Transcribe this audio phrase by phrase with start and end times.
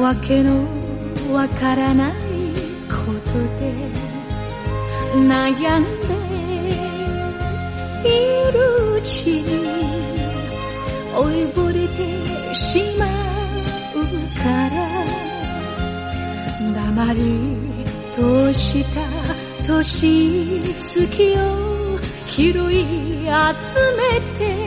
[0.00, 0.64] わけの
[1.32, 2.12] わからない
[2.88, 3.74] ことで
[5.14, 6.14] 悩んで
[8.04, 9.48] いるうちに
[11.14, 13.98] 追いぼれてしまう
[14.38, 14.76] から
[16.74, 17.20] 黙り
[18.14, 19.02] とした
[19.66, 21.08] 年月
[21.38, 22.84] を拾い
[23.26, 24.57] 集めて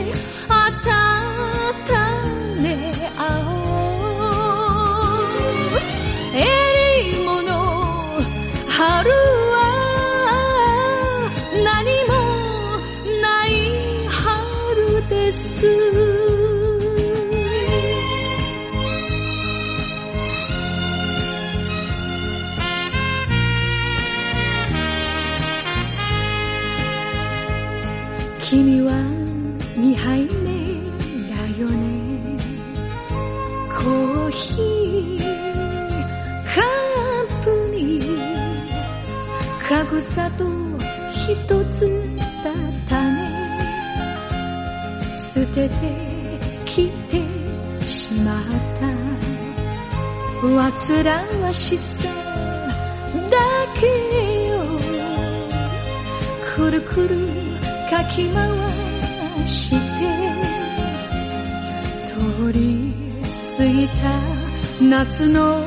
[50.88, 52.08] 煩わしさ
[53.30, 53.38] だ
[53.78, 53.86] け
[54.48, 54.60] よ
[56.56, 57.28] くるくる
[57.88, 58.48] かき回
[59.46, 59.76] して
[62.08, 62.92] 通り
[63.56, 64.20] 過ぎた
[64.80, 65.64] 夏の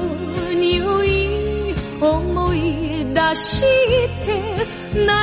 [0.54, 5.16] 匂い思い出して懐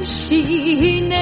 [0.00, 1.21] かしいね。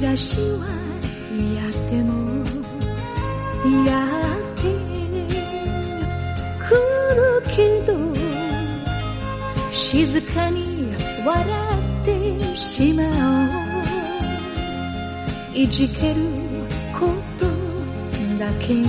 [0.00, 0.66] らしは
[1.54, 2.12] やっても
[3.86, 3.90] や
[4.36, 4.62] って
[6.58, 6.74] く
[7.14, 7.92] るけど
[9.72, 10.94] 静かに
[11.26, 11.44] 笑
[12.02, 13.78] ってしまおう。
[15.54, 16.22] いじける
[16.98, 17.46] こと
[18.38, 18.88] だけが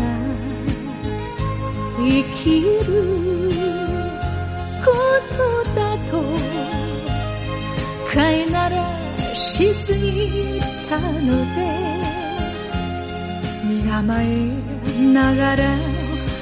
[1.97, 3.18] 生きる
[11.29, 11.57] ので
[13.63, 14.25] 身構え
[15.13, 15.77] ながら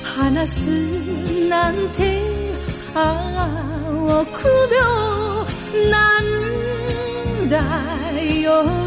[0.04, 0.70] 話す
[1.50, 2.22] なんて
[2.96, 3.00] あ
[3.38, 3.92] あ
[4.22, 7.58] 臆病なんだ
[8.42, 8.87] よ。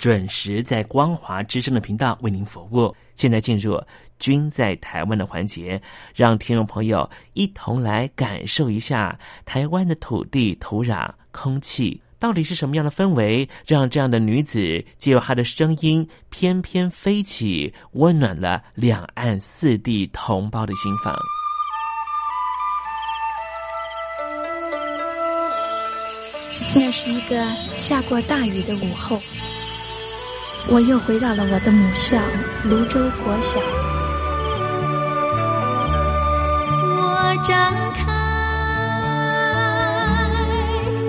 [0.00, 2.96] 准时在光华之声的频道为您服务。
[3.16, 3.78] 现在进入
[4.18, 5.78] “君在台湾”的环节，
[6.14, 12.00] 让听众朋友一同来感受一下台湾的土地、土壤、空气。
[12.18, 21.14] 到底是什么样的氛围，让这样的女子借由她的声音翩翩飞起，温暖了两岸四地同胞的心房？
[26.74, 29.20] 那是一个下过大雨的午后，
[30.68, 32.16] 我又回到了我的母校
[32.64, 33.58] 泸州国小。
[36.96, 38.04] 我张开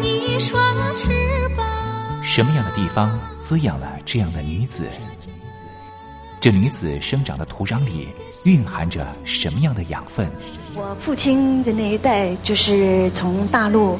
[0.01, 1.09] 一双翅
[1.55, 1.65] 膀。
[2.23, 4.87] 什么样的地方滋养了这样的女子？
[6.39, 8.07] 这女子生长的土壤里
[8.45, 10.27] 蕴含着什么样的养分？
[10.73, 13.99] 我父亲的那一代就是从大陆，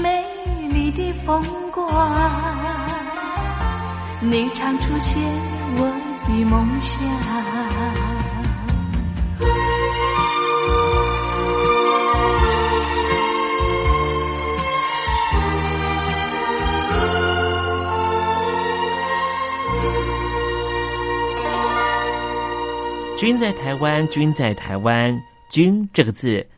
[0.00, 0.24] 美
[0.72, 1.88] 丽的风光，
[4.22, 5.22] 你常出现
[5.76, 5.86] 我
[6.26, 6.98] 的梦乡。
[23.16, 26.46] 君在台湾，君在台湾，君这个字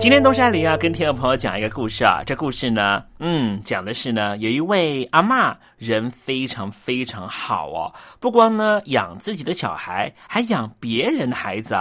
[0.00, 11.76] 今天东山林要跟听众朋友讲一个故事啊，这故事呢，嗯，讲的是呢，有一位阿妈人非常非常好哦，不光呢养自己的小孩，还养别人的孩子。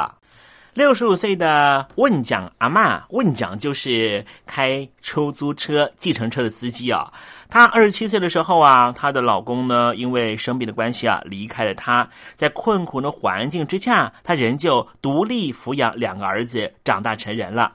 [0.73, 7.13] 六十五岁的问讲阿妈，问讲就是开出租车、计程车的司机啊。
[7.49, 17.73] 她二十七岁的时候啊，她的老公呢因为生病的关系啊离开了她，在困苦的环境之下，她仍旧独立抚养两个儿子，长大成人了。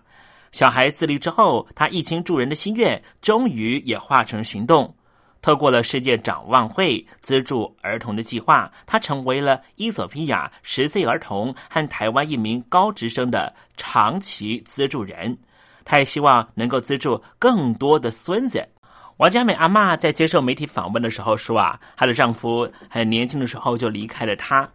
[0.52, 4.94] 小孩自立之后，他一心助人的心愿终于也化成行动。
[5.40, 15.36] 透过了世界展望会资助儿童的计划，他成为了伊索比亚十岁儿童和台湾一名高职生的长期资助人。
[15.84, 18.68] 他也希望能够资助更多的孙子。
[19.16, 24.68] 王佳美阿妈在接受媒体访问的时候说：“啊，她的丈夫很年轻的时候就离开了她。”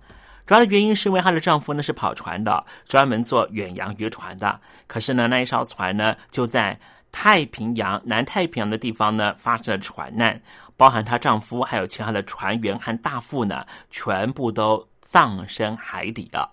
[0.47, 4.59] 主要的原因是因为她的丈夫呢是跑船的，专门做远洋渔船的。
[4.87, 6.79] 可是呢，那一艘船呢就在
[7.11, 10.41] 太平洋南太平洋的地方呢发生了船难，
[10.77, 16.49] 包含她丈夫还有其他的船员和大副呢，全部都葬身海底了。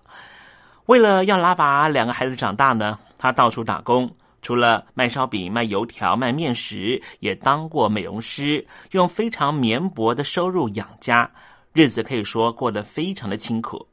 [0.87, 11.31] 为了要拉拔两个孩子长大呢，她到处打工，除了卖烧饼、卖油条、卖面食，也当过美容师，用非常绵薄的收入养家。
[11.75, 13.85] 日子可以说过得非常的清苦。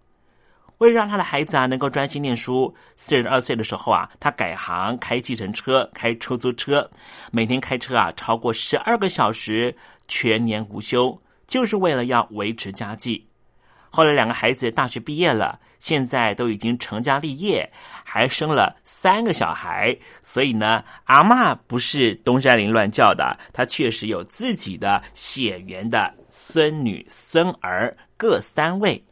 [0.78, 6.88] 为了让他的孩子啊能够专心念书，四十二岁的时候啊，他改行开计程车、开出租车，
[7.32, 13.26] 每天开车啊超过十二个小时，全年无休，就是为了要维持家计。
[13.90, 17.68] 后来两个孩子大学毕业了，现在都已经成家立业，
[18.04, 19.96] 还生了三个小孩。
[20.22, 26.14] 所以呢，阿妈不是东山林乱叫的，她确实有自己的血缘的。
[26.34, 29.04] 孙女孙儿各三位，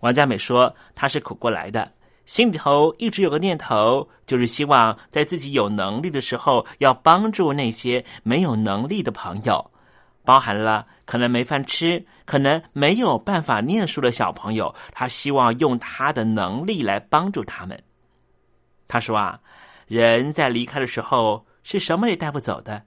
[0.00, 1.92] 王佳美说：“她是苦过来的，
[2.24, 9.70] 心里头一直有个念头，就是希望在自己有能力的时候，要帮助那些没有能力的朋友，
[10.24, 14.74] 包含了可能没饭吃、可能没有办法念书的小朋友。
[14.90, 17.78] 他希望用他的能力来帮助他们。”
[18.88, 19.38] 他说：“啊，
[19.86, 22.84] 人在离开的时候，是什么也带不走的。”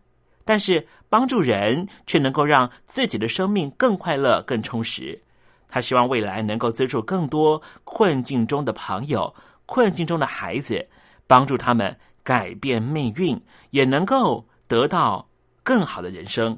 [0.48, 5.22] 但是帮助人却能够让自己的生命更快乐、更充实。
[5.68, 9.36] 他希望未来能够资助更多困境中的朋友、
[9.66, 10.88] 困境中的孩子，
[11.27, 13.39] 帮助他们改变命运，
[13.72, 15.27] 也能够得到
[15.63, 16.58] 更好的人生。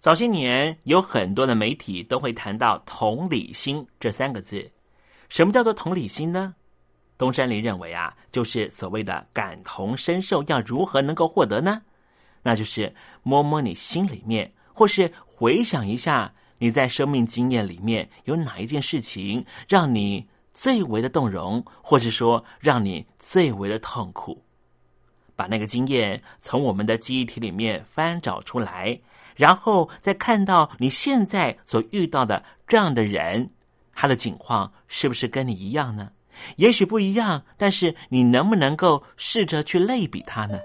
[0.00, 4.68] 早些年有很多的媒体都会谈到“同理心”这三个字。
[5.28, 6.54] 什么叫做同理心呢？
[7.16, 11.80] 东山林认为啊，就是所谓的感同身受，要如何能够获得呢？
[12.44, 24.40] 那就是摸摸你心里面，或是回想一下你在生命经验里面有哪一件事情让你最为的动容，或是说让你最为的痛苦。
[25.34, 29.00] 把那个经验从我们的记忆体里面翻找出来，
[29.34, 33.50] 然后再看到你现在所遇到的这样的人，
[33.94, 36.12] 他的境况是不是跟你一样呢？
[36.56, 40.58] 也许不一样，但是你能不能够试着去类比他呢？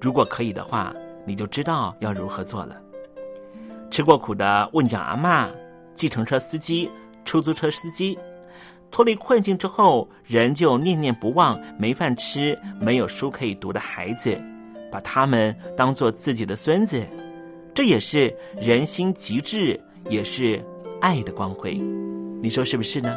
[0.00, 2.76] 如果可以的话，你就知道要如何做了。
[3.90, 5.48] 吃过苦的问讲阿嬷、
[5.94, 6.90] 计程车司机、
[7.24, 8.18] 出租车司机，
[8.90, 14.38] 脱离困境之后，仍旧念念不忘没饭吃、没有书可以读的孩子，
[14.90, 17.04] 把他们当做自己的孙子，
[17.74, 20.62] 这也是人心极致，也是
[21.00, 21.74] 爱的光辉。
[22.42, 23.16] 你说是不是呢？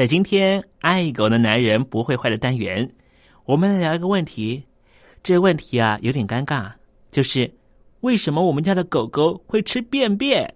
[0.00, 2.90] 在今天爱狗的男人不会坏的单元，
[3.44, 4.64] 我们来聊一个问题。
[5.22, 6.72] 这个问题啊有点尴尬，
[7.10, 7.52] 就是
[8.00, 10.54] 为什么我们家的狗狗会吃便便？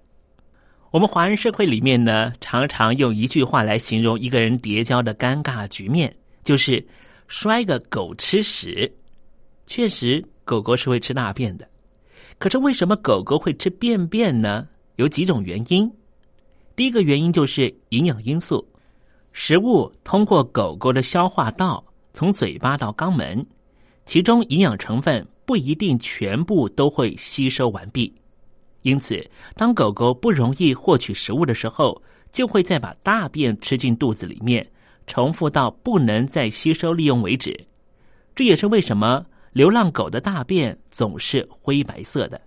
[0.92, 6.82] 我们华人社会里面呢，常常用一句话来形容一个人叠交的尴尬局面，就是
[7.28, 8.90] 摔个狗吃屎。
[9.66, 11.68] 确实，狗狗是会吃大便的，
[12.38, 14.66] 可是为什么狗狗会吃便便呢？
[14.96, 15.92] 有几种原因。
[16.74, 18.66] 第一个原因就是营养因素，
[19.36, 23.44] 食物通过狗狗的消化道从嘴巴到肛门，
[24.06, 28.14] 其中营养成分不一定全部都会吸收完毕。
[28.82, 34.64] 因此，当狗狗不容易获取食物的时候，就会再把大便吃进肚子里面，
[35.08, 37.58] 重复到不能再吸收利用为止。
[38.36, 42.40] 这也是为什么流浪狗的大便总是灰白色的，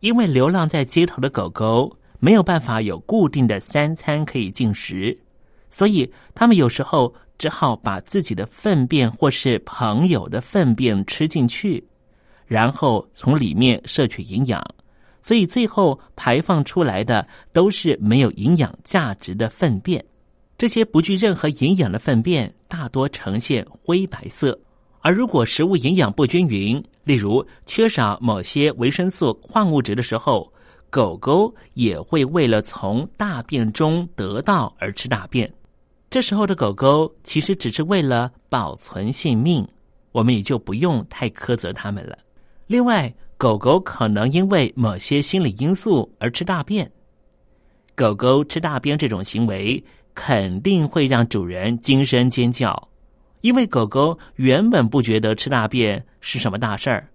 [0.00, 5.18] 因为流浪在街头的狗狗没有办法有固定的三餐可以进食，
[5.70, 11.82] 所以它们有时候只好把自己的粪便或是朋友的粪便吃进去，
[12.46, 14.62] 然后从里面摄取营养。
[15.22, 20.04] 所以最后排放出来的都是没有营养价值的粪便，
[20.56, 24.58] 这些不具任何营养的粪便大多呈现灰白色。
[25.02, 30.52] 而如果食物营养不均匀，例如缺少某些维生素、矿物质的时候，
[30.90, 35.50] 狗狗也会为了从大便中得到而吃大便。
[36.10, 39.64] 这时候的狗狗其实只是为了保存性命，
[40.10, 42.18] 我们也就不用太苛责它们了。
[42.66, 46.90] 另外，狗狗可能因为某些心理因素而吃大便。
[47.94, 52.88] 狗狗吃大便这种行为肯定会让主人惊声尖叫，
[53.42, 57.08] 因为狗狗原本不觉得吃大便是什么大事儿，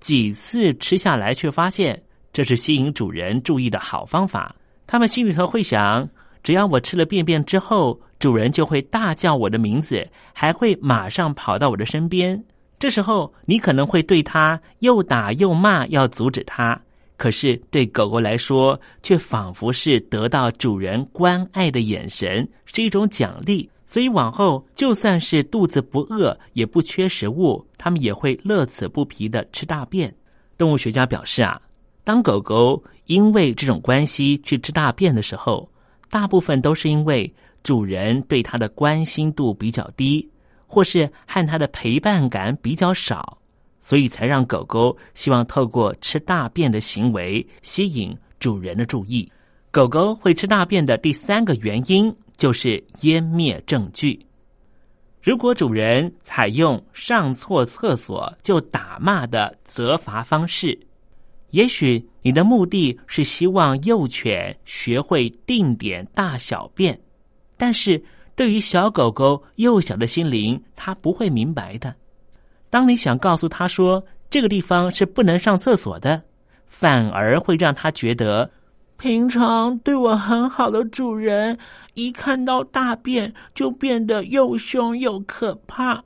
[0.00, 4.54] 几次吃下来却发现这是吸引主人注意的好方法。
[4.86, 6.06] 他们心里头会想：
[6.42, 12.42] 只要我吃了便便之后，主人就会大叫我的名字，还会马上跑到我的身边。
[12.78, 16.80] 这时候，你可能会对它又打又骂，要阻止它。
[17.16, 23.70] 可是对狗狗来说，却仿佛是得到主人关爱的眼神，是一种奖励。
[23.86, 30.12] 所以往后，就算是肚子不饿，也不缺食物，它们也会乐此不疲的吃大便。
[30.58, 31.60] 动物学家表示啊，
[32.02, 35.68] 当狗狗因为这种关系去吃大便的时候，
[36.10, 37.32] 大部分都是因为
[37.64, 40.30] 主人对它的关心度比较低，
[40.68, 43.38] 或是和它的陪伴感比较少。
[43.80, 49.30] 所以才让狗狗希望透过吃大便的行为吸引主人的注意。
[49.70, 54.24] 狗狗会吃大便的第三个原因就是湮灭证据。
[55.20, 60.78] 如果主人采用上错厕所就打骂的责罚方式，
[61.50, 66.98] 也许你的目的是希望幼犬学会定点大小便，
[67.56, 68.02] 但是
[68.34, 71.94] 对于小狗狗幼小的心灵，它不会明白的。
[72.70, 76.20] 当你想告诉他说这个地方是不能上厕所的，
[76.66, 78.50] 反而会让他觉得
[78.96, 81.56] 平常对我很好的主人，
[81.94, 86.02] 一看到大便就变得又凶又可怕。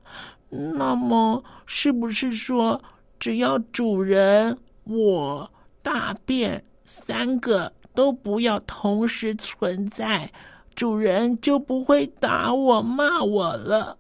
[0.51, 2.81] 那么，是不是说
[3.19, 5.51] 只要主人、我、
[5.83, 10.31] 大便三个都不要同时存在，
[10.79, 13.99] 主人就不会打我、骂我了？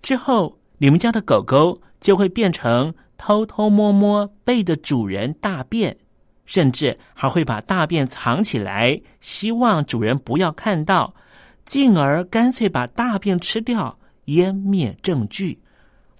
[0.00, 0.56] 之后。
[0.78, 5.94] 你们家的狗狗就会变成偷偷摸摸背着主人大便，
[6.46, 11.12] 甚至还会把大便藏起来，希望主人不要看到，
[11.66, 15.60] 进而干脆把大便吃掉，湮灭证据。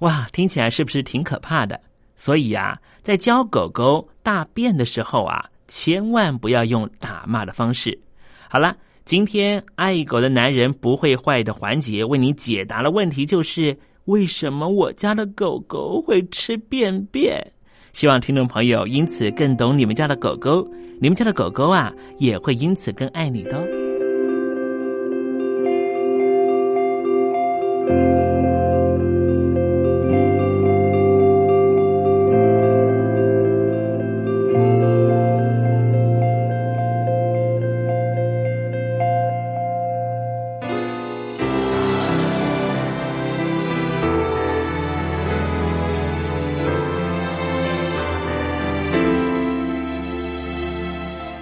[0.01, 1.81] 哇，听起来是不是挺可怕的？
[2.15, 7.99] 所以呀，在教狗狗大便的时候啊，千万不要用打骂的方式。
[8.47, 13.77] 好了，今天爱狗的男人不会坏的环节为您解答了问题，就是。
[14.07, 17.53] 为什么我家的狗狗会吃便便？
[17.93, 20.67] 希望听众朋友因此更懂你们家的狗狗，
[21.01, 23.80] 你们家的狗狗啊也会因此更爱你的。